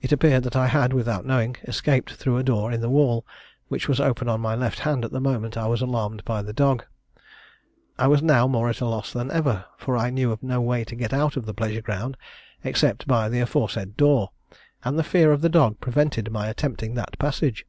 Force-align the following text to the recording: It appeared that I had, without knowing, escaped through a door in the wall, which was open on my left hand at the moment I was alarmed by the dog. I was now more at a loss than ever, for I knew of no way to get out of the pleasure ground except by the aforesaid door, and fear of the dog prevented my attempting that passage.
It 0.00 0.12
appeared 0.12 0.44
that 0.44 0.56
I 0.56 0.66
had, 0.66 0.94
without 0.94 1.26
knowing, 1.26 1.58
escaped 1.64 2.12
through 2.14 2.38
a 2.38 2.42
door 2.42 2.72
in 2.72 2.80
the 2.80 2.88
wall, 2.88 3.26
which 3.68 3.86
was 3.86 4.00
open 4.00 4.26
on 4.26 4.40
my 4.40 4.54
left 4.54 4.78
hand 4.78 5.04
at 5.04 5.10
the 5.12 5.20
moment 5.20 5.58
I 5.58 5.66
was 5.66 5.82
alarmed 5.82 6.24
by 6.24 6.40
the 6.40 6.54
dog. 6.54 6.86
I 7.98 8.06
was 8.06 8.22
now 8.22 8.46
more 8.48 8.70
at 8.70 8.80
a 8.80 8.86
loss 8.86 9.12
than 9.12 9.30
ever, 9.30 9.66
for 9.76 9.94
I 9.94 10.08
knew 10.08 10.32
of 10.32 10.42
no 10.42 10.62
way 10.62 10.84
to 10.84 10.96
get 10.96 11.12
out 11.12 11.36
of 11.36 11.44
the 11.44 11.52
pleasure 11.52 11.82
ground 11.82 12.16
except 12.64 13.06
by 13.06 13.28
the 13.28 13.40
aforesaid 13.40 13.94
door, 13.94 14.30
and 14.86 15.04
fear 15.04 15.32
of 15.32 15.42
the 15.42 15.50
dog 15.50 15.80
prevented 15.80 16.32
my 16.32 16.48
attempting 16.48 16.94
that 16.94 17.18
passage. 17.18 17.66